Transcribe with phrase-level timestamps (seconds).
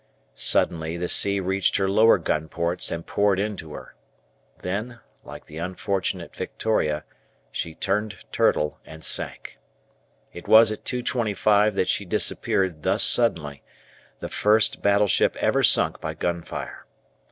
[0.33, 3.93] Suddenly the sea reached her lower gun ports and poured into her.
[4.63, 7.03] Then, like the unfortunate "Victoria,"
[7.51, 9.59] she "turned turtle," and sank.
[10.33, 13.61] It was at 2.25 that she disappeared thus suddenly,
[14.17, 16.87] the first battleship ever sunk by gun fire.